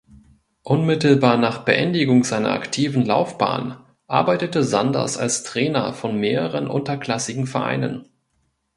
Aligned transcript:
Unmittelbar 0.63 1.37
nach 1.37 1.59
Beendigung 1.63 2.23
seiner 2.23 2.53
aktiven 2.53 3.05
Laufbahn 3.05 3.77
arbeitete 4.07 4.63
Sanders 4.63 5.15
als 5.19 5.43
Trainer 5.43 5.93
von 5.93 6.17
mehreren 6.19 6.65
unterklassigen 6.69 7.45
Vereinen. 7.45 8.07